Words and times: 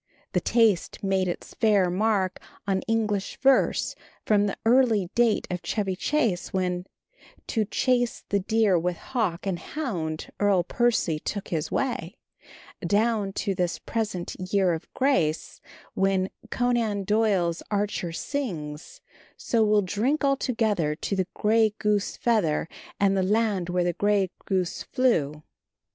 The 0.31 0.41
taste 0.41 1.03
made 1.03 1.27
its 1.27 1.53
fair 1.53 1.91
mark 1.91 2.39
on 2.65 2.81
English 2.87 3.37
verse 3.39 3.93
from 4.25 4.47
the 4.47 4.57
early 4.65 5.11
date 5.13 5.45
of 5.51 5.61
Chevy 5.61 5.95
Chase, 5.95 6.51
when, 6.51 6.87
To 7.49 7.65
chase 7.65 8.23
the 8.29 8.39
deer 8.39 8.79
with 8.79 8.97
hawk 8.97 9.45
and 9.45 9.59
hound 9.59 10.31
Earl 10.39 10.63
Percy 10.63 11.19
took 11.19 11.49
his 11.49 11.69
way, 11.69 12.17
down 12.83 13.31
to 13.33 13.53
this 13.53 13.77
present 13.77 14.35
year 14.51 14.73
of 14.73 14.91
grace, 14.95 15.61
when 15.93 16.31
Conan 16.49 17.03
Doyle's 17.03 17.61
archer 17.69 18.11
sings: 18.11 19.01
So 19.37 19.63
we'll 19.63 19.83
drink 19.83 20.23
all 20.23 20.35
together 20.35 20.95
To 20.95 21.15
the 21.15 21.27
grey 21.35 21.75
goose 21.77 22.17
feather, 22.17 22.67
And 22.99 23.15
the 23.15 23.21
land 23.21 23.69
where 23.69 23.83
the 23.83 23.93
grey 23.93 24.31
goose 24.47 24.81
flew. 24.81 25.43